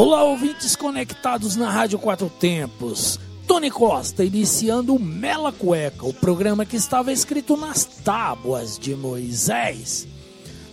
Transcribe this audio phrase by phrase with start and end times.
[0.00, 3.18] Olá, ouvintes conectados na Rádio Quatro Tempos.
[3.48, 10.06] Tony Costa iniciando o Mela Cueca, o programa que estava escrito nas tábuas de Moisés,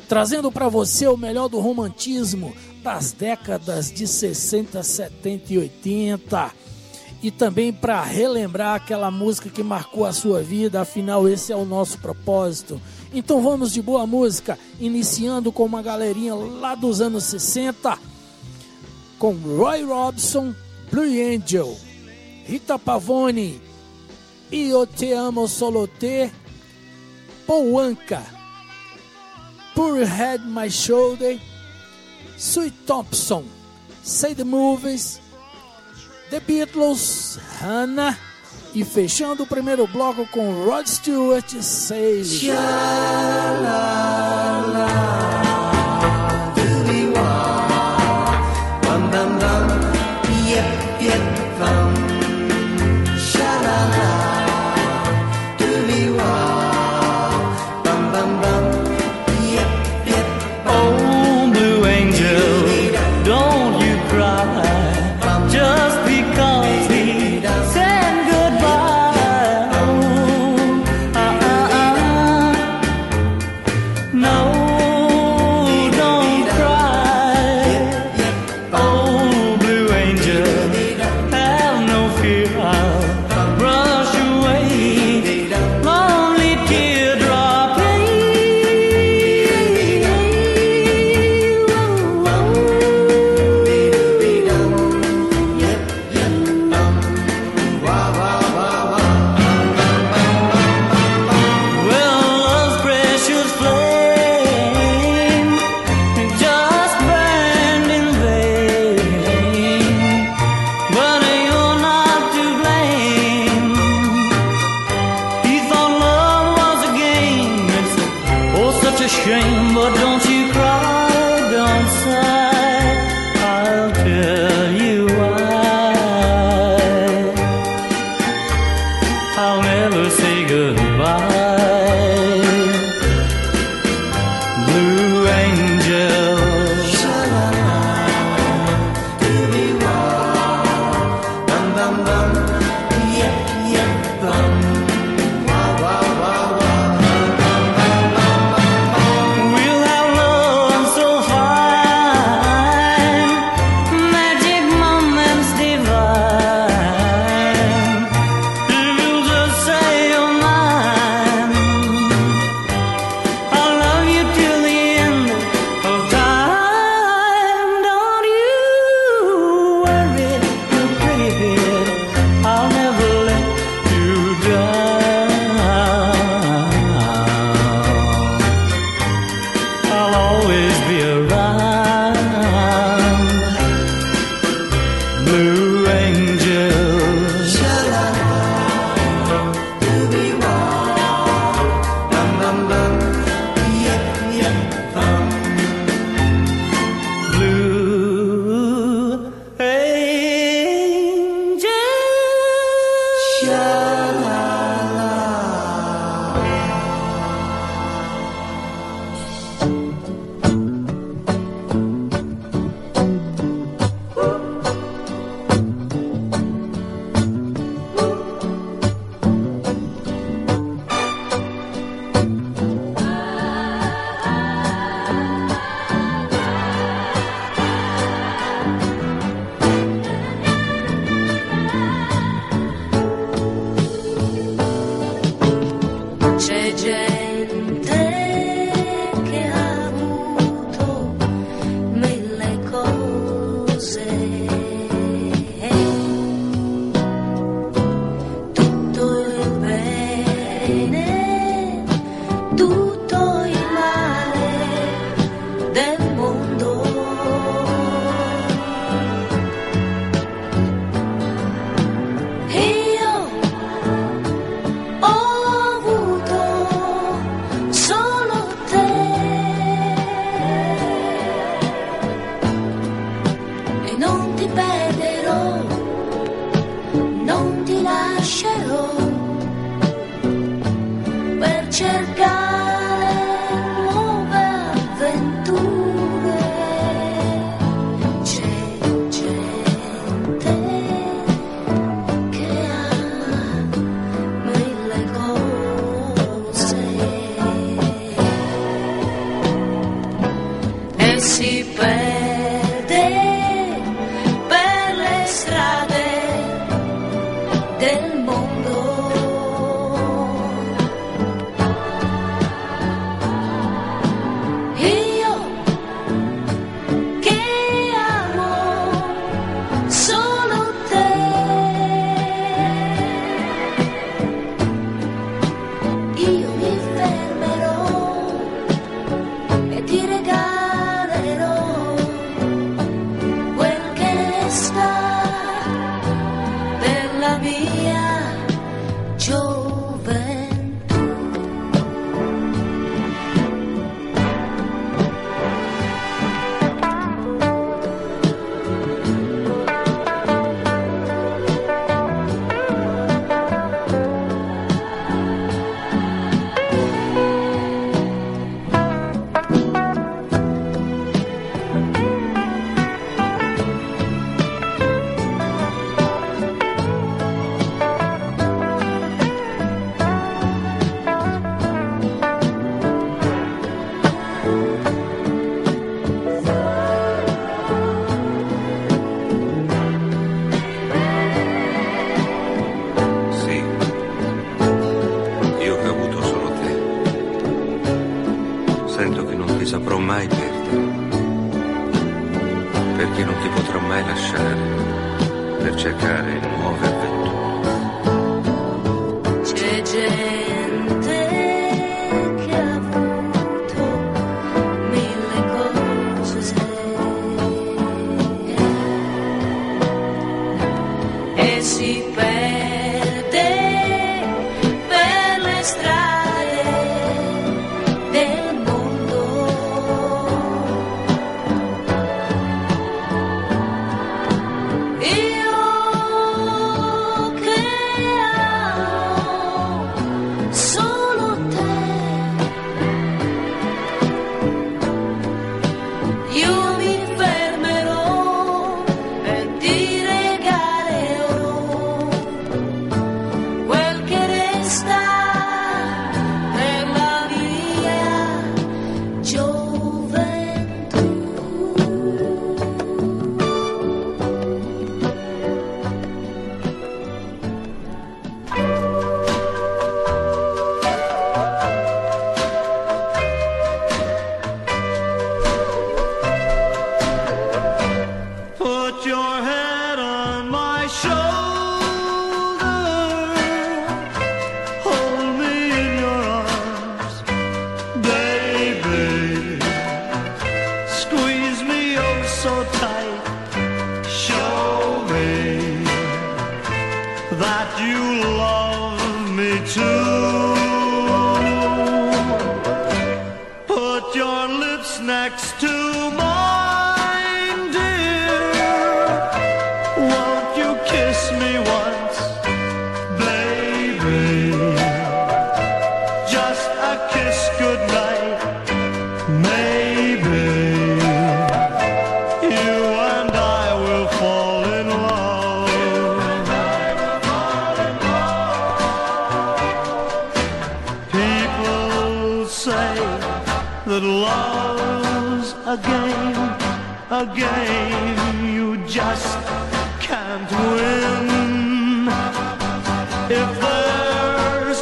[0.08, 6.52] trazendo para você o melhor do romantismo das décadas de 60, 70 e 80
[7.24, 11.66] e também para relembrar aquela música que marcou a sua vida, afinal esse é o
[11.66, 12.80] nosso propósito.
[13.12, 18.14] Então vamos de boa música, iniciando com uma galerinha lá dos anos 60
[19.26, 20.54] com Roy Robson,
[20.92, 21.76] Blue Angel,
[22.46, 23.60] Rita Pavone,
[24.52, 26.32] Eu Te Amo Solo Te,
[27.48, 28.22] Paul Anka,
[29.74, 31.40] Pure Head My Shoulder,
[32.38, 33.46] Sweet Thompson,
[34.04, 35.20] Say the Movies,
[36.30, 38.16] The Beatles, Hannah
[38.76, 42.22] e fechando o primeiro bloco com Rod Stewart, Say
[45.42, 45.45] Oh,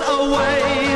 [0.02, 0.93] away.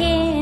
[0.00, 0.39] Yeah.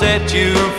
[0.00, 0.69] Set you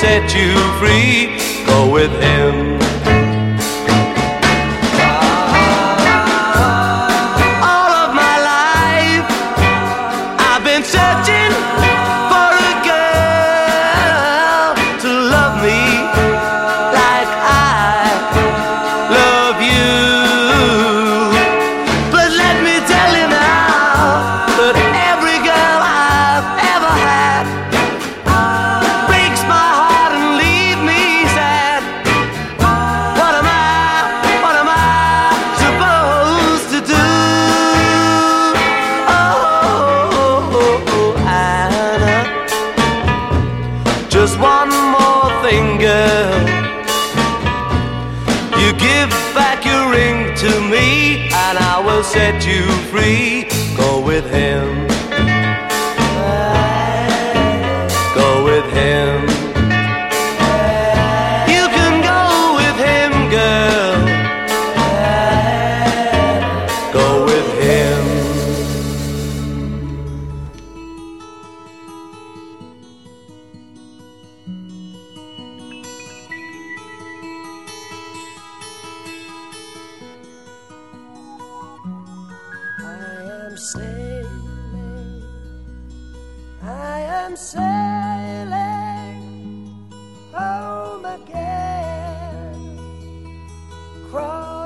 [0.00, 1.36] set you free.
[1.66, 2.10] Go with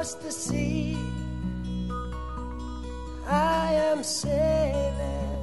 [0.04, 0.96] across the sea.
[3.26, 5.42] I am sailing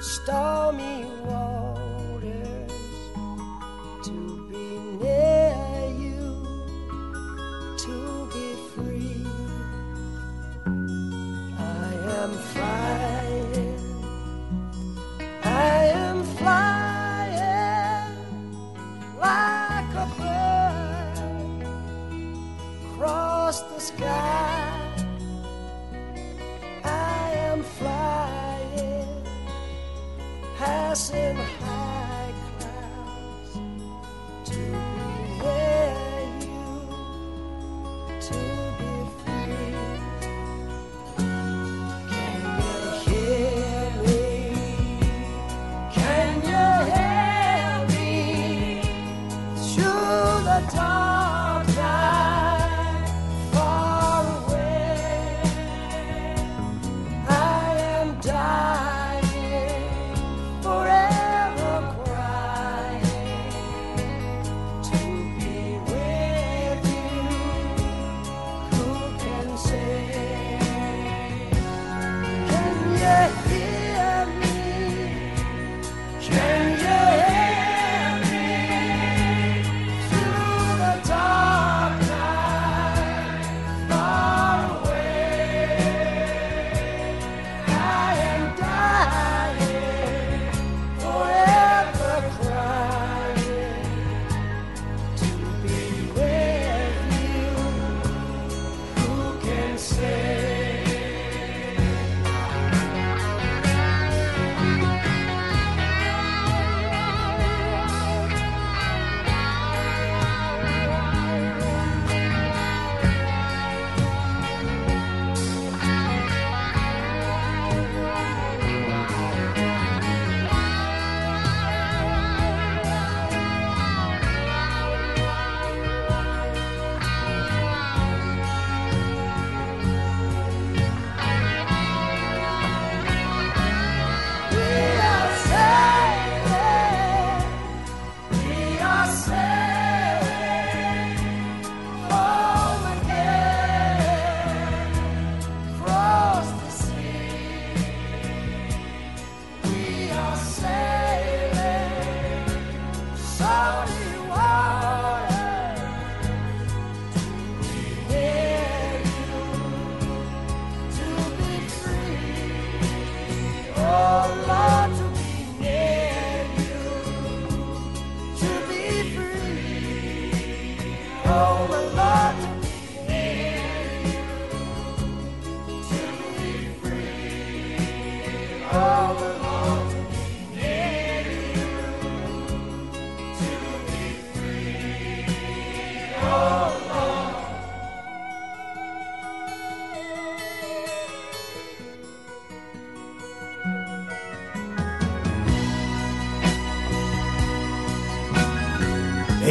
[0.00, 1.69] stormy waters.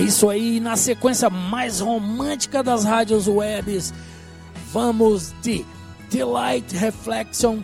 [0.10, 3.94] isso aí, na sequência mais romântica das rádios webs,
[4.74, 5.64] vamos de
[6.10, 7.60] Delight Reflection,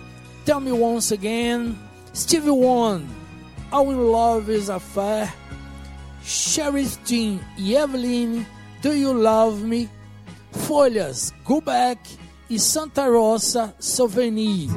[0.45, 1.75] Tell Me Once Again,
[2.13, 3.07] Stevie Wonder,
[3.71, 5.33] All in Love is a Affair,
[6.23, 8.45] Sheriff Jean e Evelyn,
[8.83, 9.89] Do You Love Me,
[10.51, 11.99] Folhas, Go Back
[12.47, 14.69] e Santa Rosa Souvenir.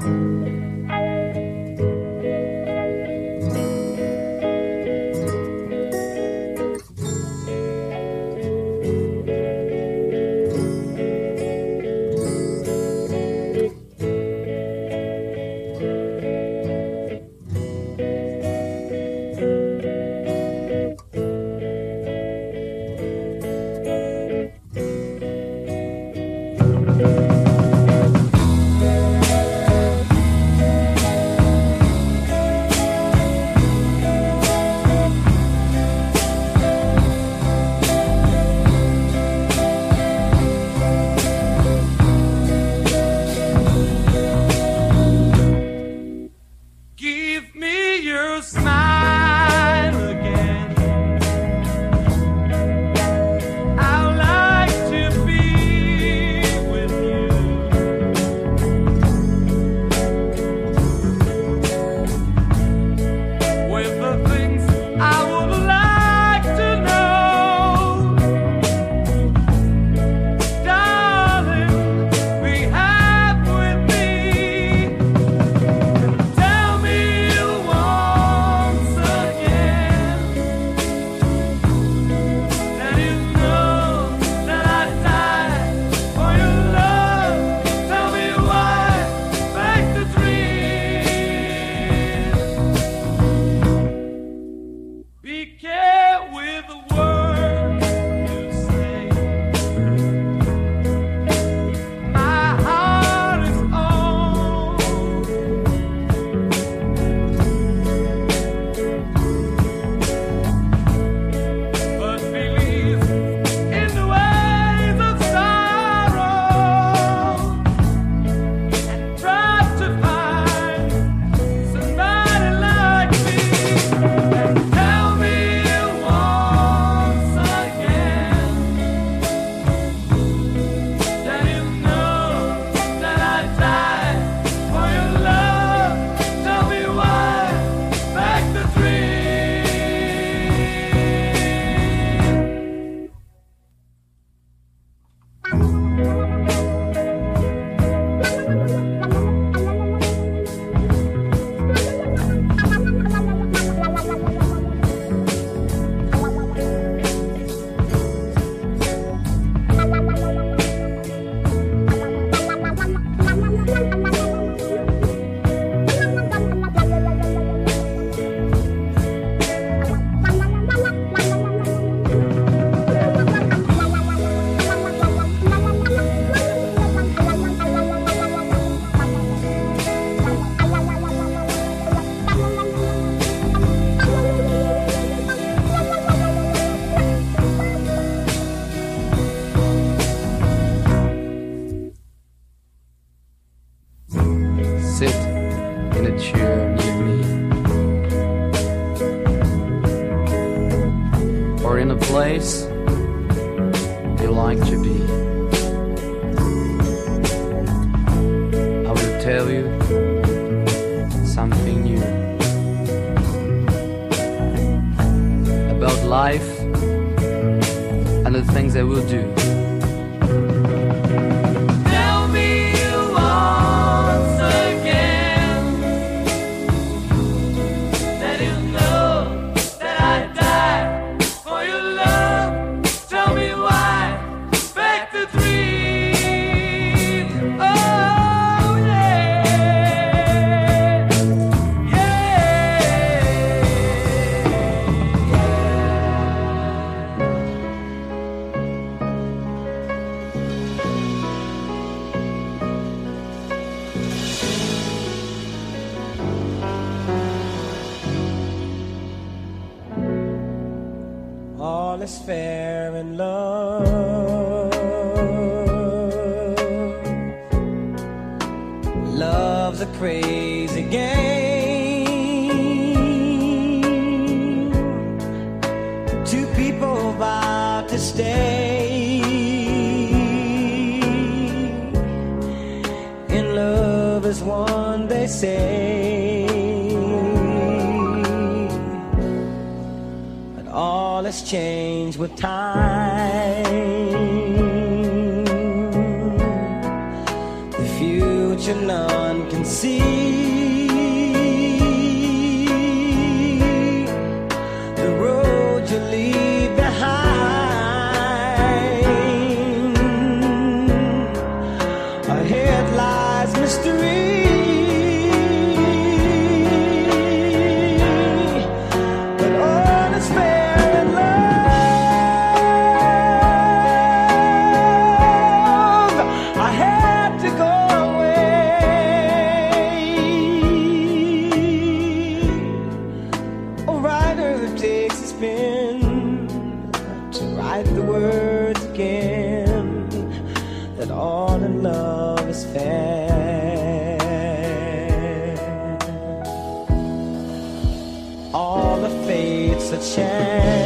[348.55, 350.78] all the fates a chance.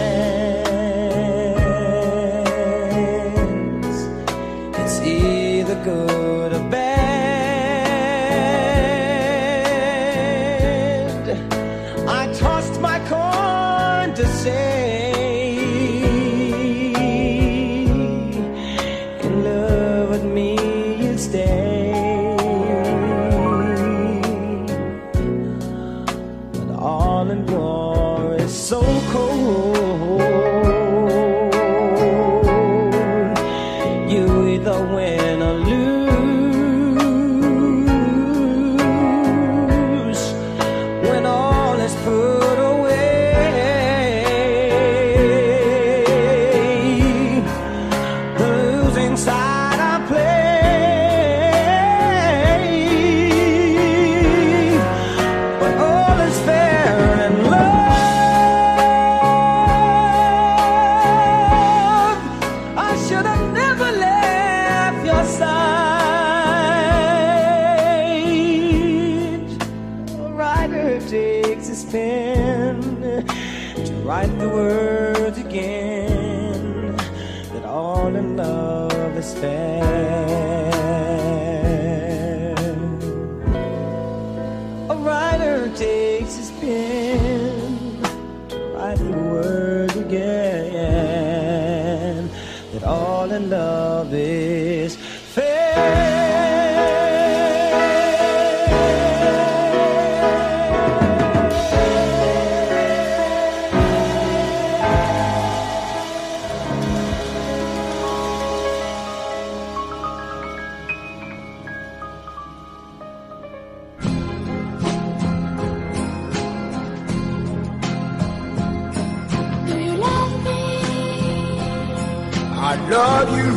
[122.92, 123.52] love you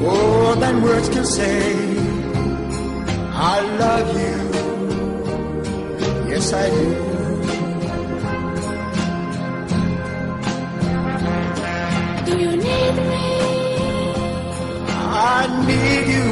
[0.00, 1.60] more than words can say.
[3.54, 4.36] I love you,
[6.30, 6.88] yes I do.
[12.26, 13.26] Do you need me?
[15.36, 16.28] I need you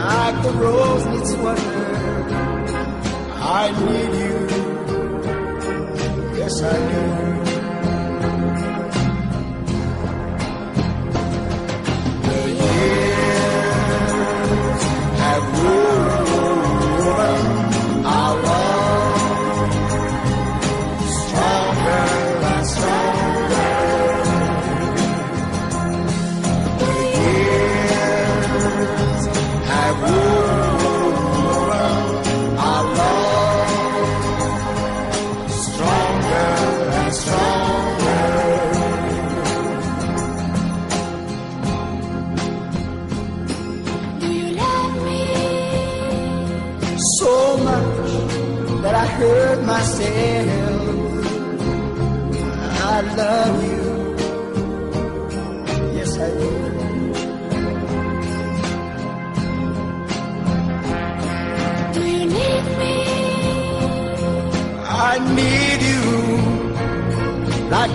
[0.00, 1.80] like the rose needs water.
[3.60, 4.36] I need you,
[6.38, 7.31] yes I do.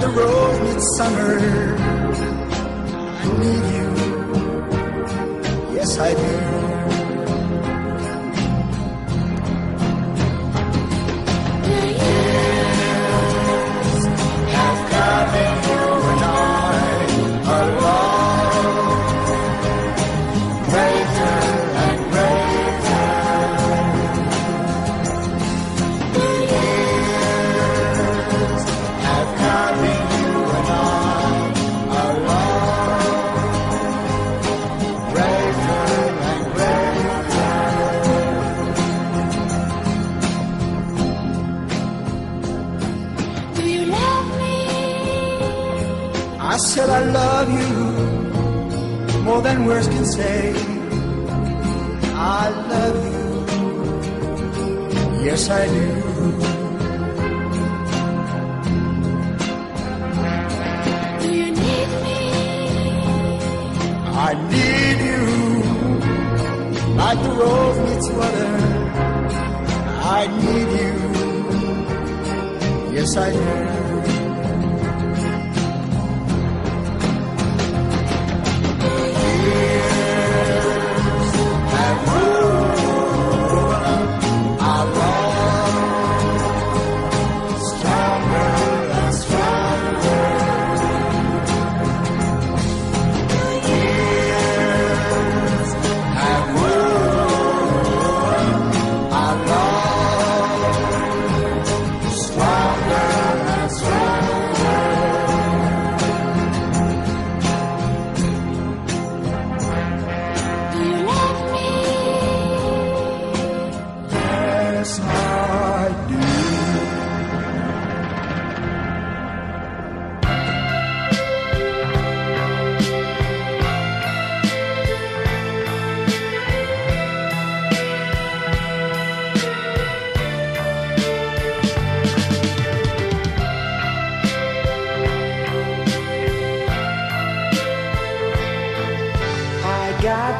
[0.07, 1.76] the road midsummer.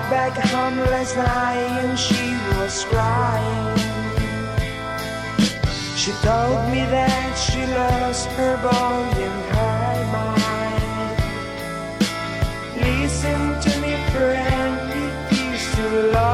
[0.10, 3.78] Back home last night, and she was crying.
[5.98, 11.18] She told me that she lost her boy in her mind.
[12.80, 15.14] Listen to me, friend, it
[15.54, 16.27] is too long.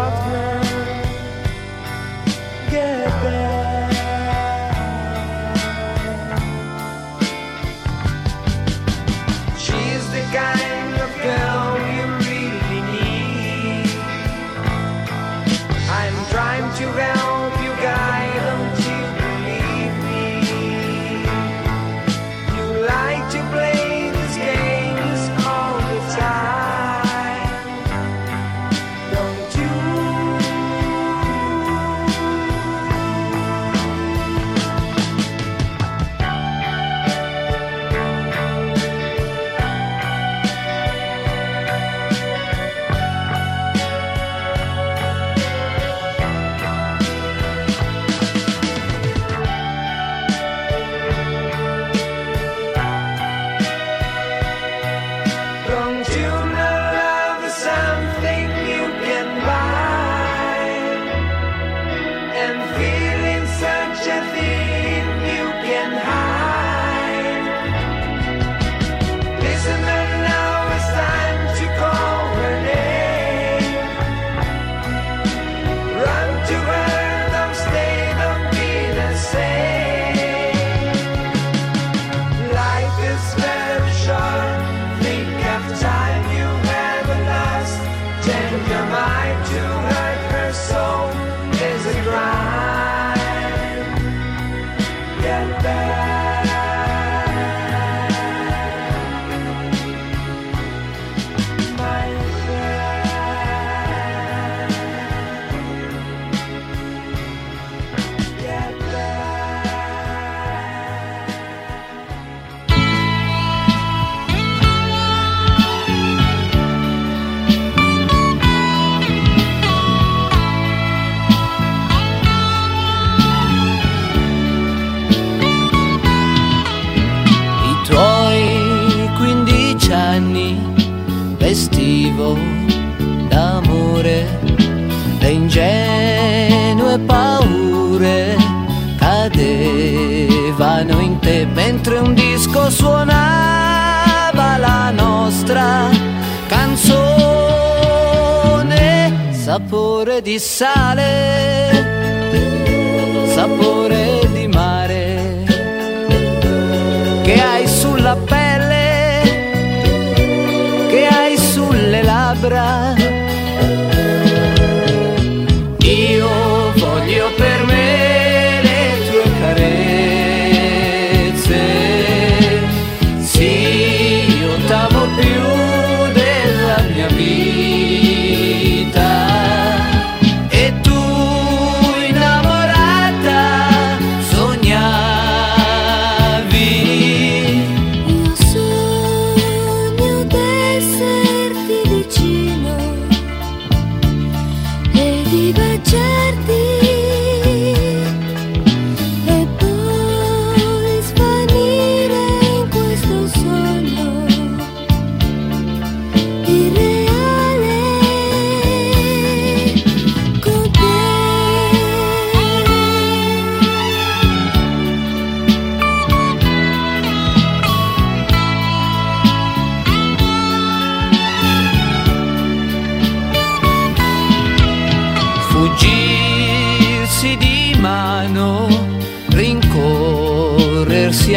[150.33, 150.92] beside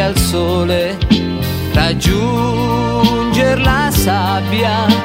[0.07, 0.97] al sole,
[1.73, 4.96] raggiunger la sabbia.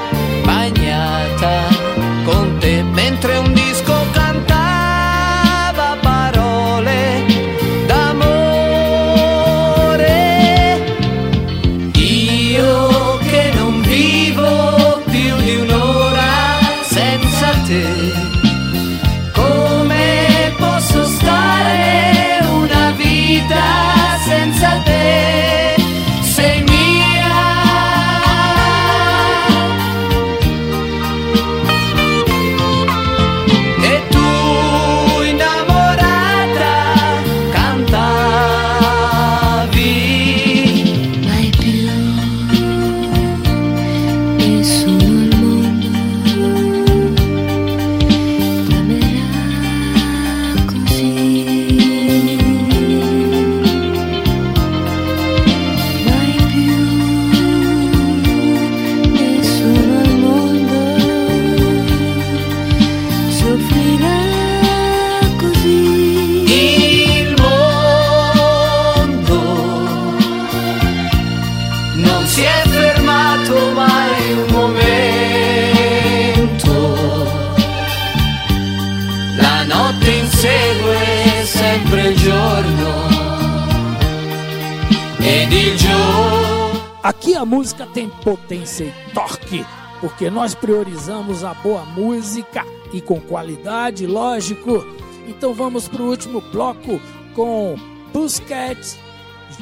[87.92, 89.64] Tem potência e torque,
[90.00, 94.84] porque nós priorizamos a boa música e com qualidade, lógico.
[95.26, 97.00] Então vamos para o último bloco
[97.34, 97.76] com
[98.12, 98.98] Pussycat,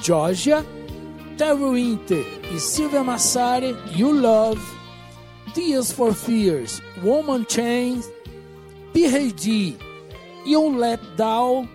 [0.02, 0.64] Georgia,
[1.36, 4.60] Terry Winter e Sylvia Massari, You Love,
[5.54, 8.10] Tears for Fears, Woman Chains,
[8.92, 9.76] P.H.D.
[10.46, 11.68] You Let Down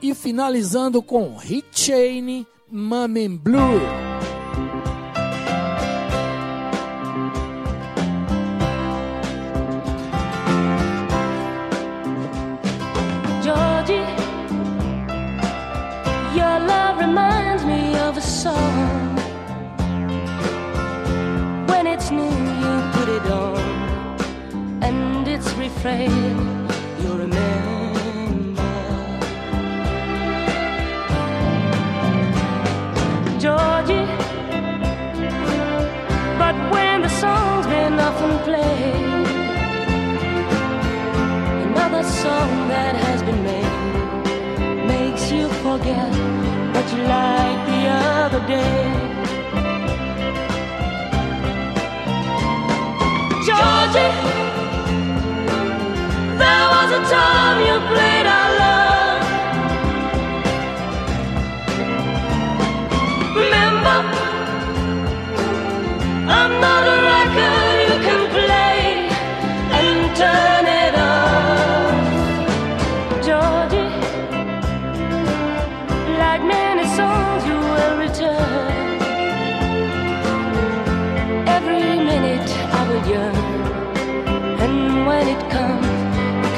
[0.00, 4.13] e finalizando com Hit Cheney, Mummy Blue.
[25.82, 26.10] And its refrain
[27.00, 28.60] you remember.
[33.38, 34.06] Georgie,
[36.38, 39.26] but when the song's been often played
[41.66, 46.10] another song that has been made makes you forget
[46.74, 49.12] what you liked the other day.
[53.46, 54.53] Georgie,
[56.44, 58.13] there was a time you played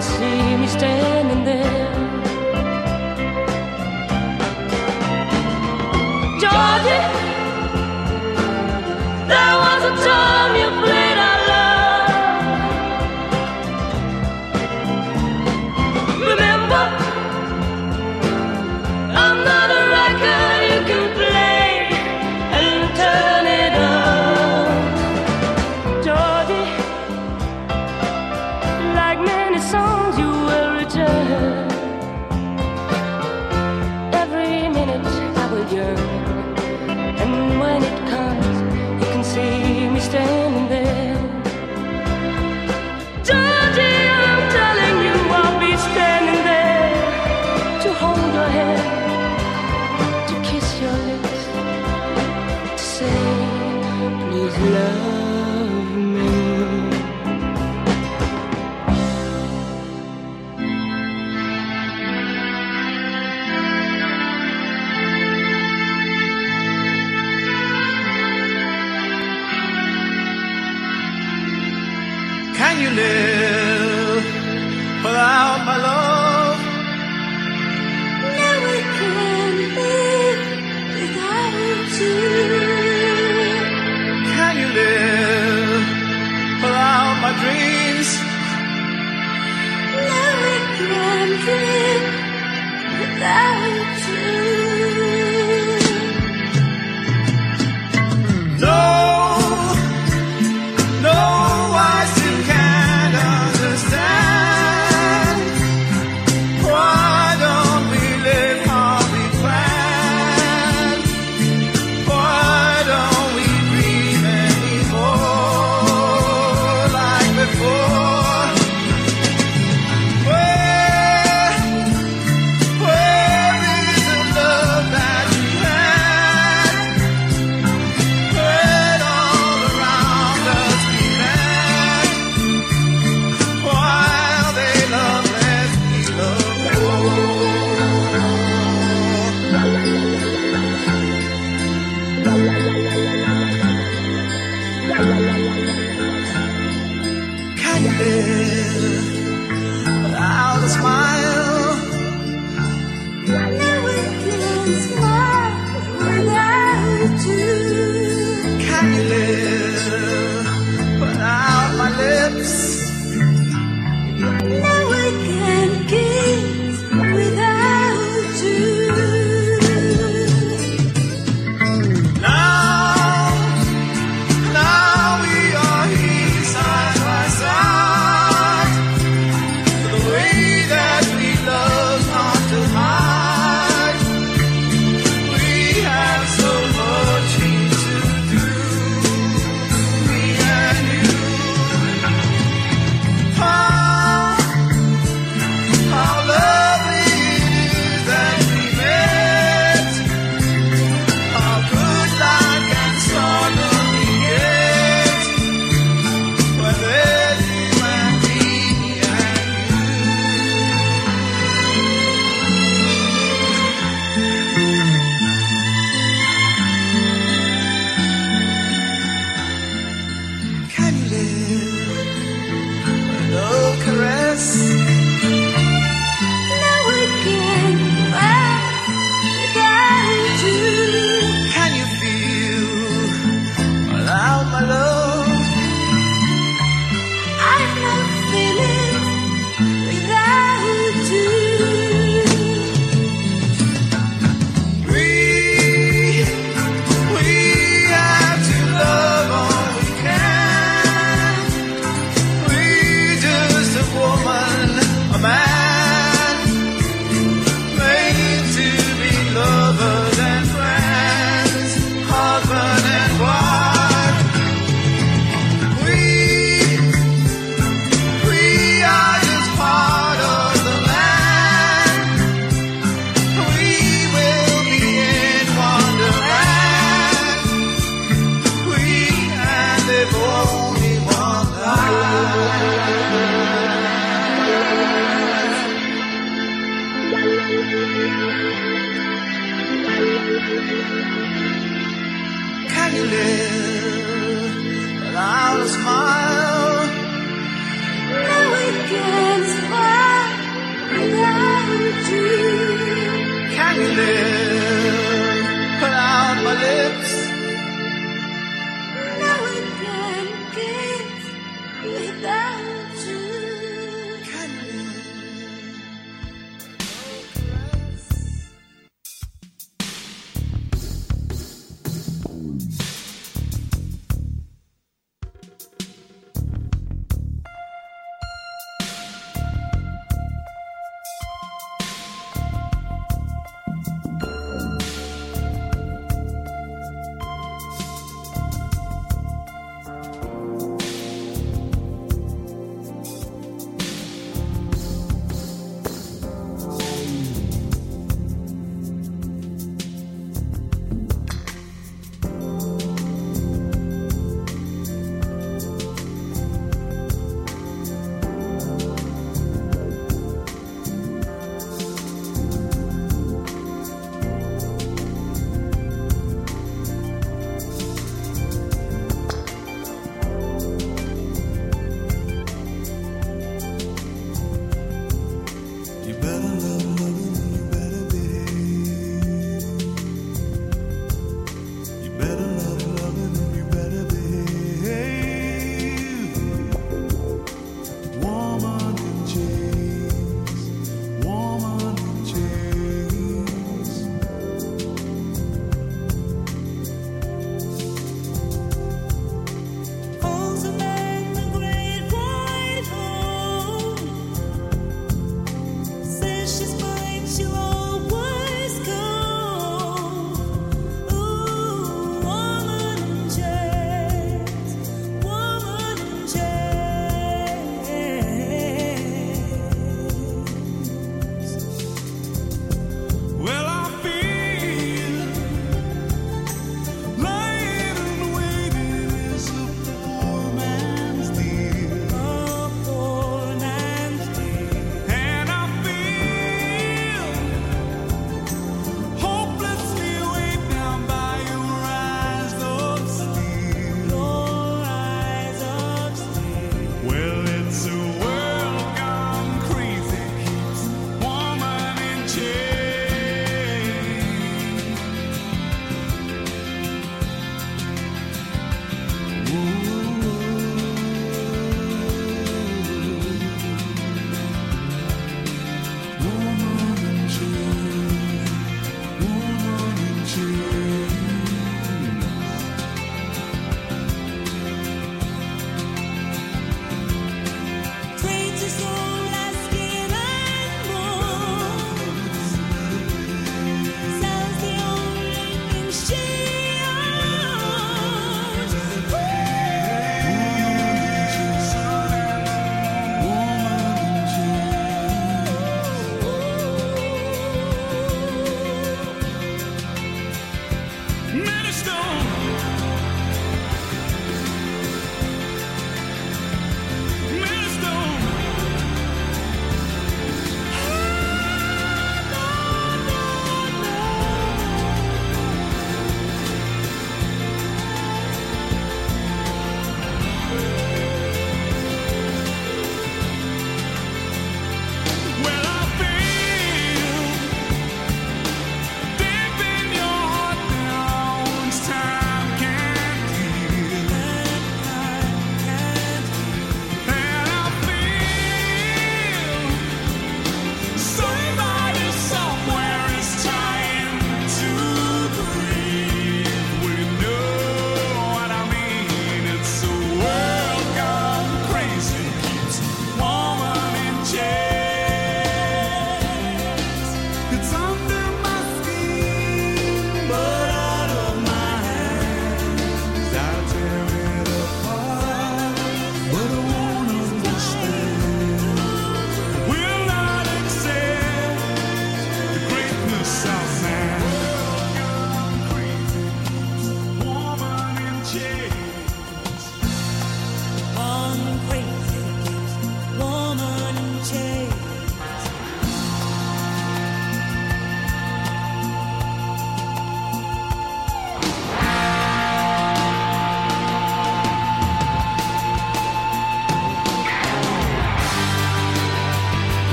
[0.00, 2.17] can see me standing there.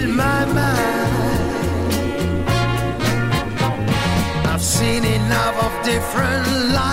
[0.00, 0.82] my mind.
[4.46, 6.91] I've seen enough of different lives.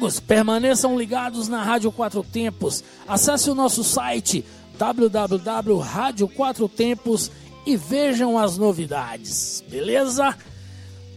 [0.00, 2.82] amigos, permaneçam ligados na Rádio Quatro Tempos.
[3.06, 4.42] Acesse o nosso site
[4.78, 7.30] www.radioquatrotempos
[7.66, 10.34] e vejam as novidades, beleza?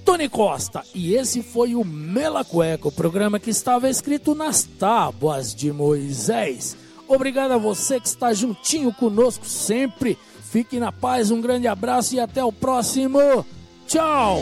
[0.03, 5.55] Tony Costa, e esse foi o Mela Cueca, o programa que estava escrito nas tábuas
[5.55, 6.75] de Moisés.
[7.07, 10.17] Obrigado a você que está juntinho conosco sempre.
[10.51, 13.45] Fique na paz, um grande abraço e até o próximo.
[13.87, 14.41] Tchau!